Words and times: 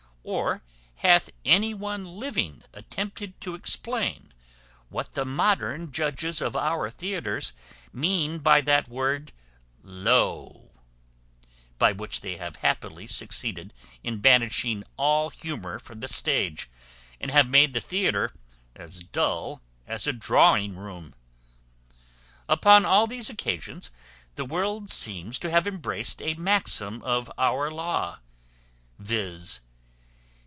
Or 0.23 0.61
hath 0.97 1.31
any 1.45 1.73
one 1.73 2.05
living 2.05 2.61
attempted 2.75 3.41
to 3.41 3.55
explain 3.55 4.31
what 4.89 5.13
the 5.13 5.25
modern 5.25 5.91
judges 5.91 6.41
of 6.41 6.55
our 6.55 6.91
theatres 6.91 7.53
mean 7.91 8.37
by 8.37 8.61
that 8.61 8.87
word 8.87 9.31
low; 9.81 10.73
by 11.79 11.91
which 11.91 12.21
they 12.21 12.37
have 12.37 12.57
happily 12.57 13.07
succeeded 13.07 13.73
in 14.03 14.19
banishing 14.21 14.83
all 14.95 15.31
humour 15.31 15.79
from 15.79 16.01
the 16.01 16.07
stage, 16.07 16.69
and 17.19 17.31
have 17.31 17.49
made 17.49 17.73
the 17.73 17.81
theatre 17.81 18.31
as 18.75 19.03
dull 19.03 19.63
as 19.87 20.05
a 20.05 20.13
drawing 20.13 20.75
room! 20.75 21.15
Upon 22.47 22.85
all 22.85 23.07
these 23.07 23.31
occasions 23.31 23.89
the 24.35 24.45
world 24.45 24.91
seems 24.91 25.39
to 25.39 25.49
have 25.49 25.65
embraced 25.65 26.21
a 26.21 26.35
maxim 26.35 27.01
of 27.01 27.31
our 27.39 27.71
law, 27.71 28.19
viz. 28.99 29.61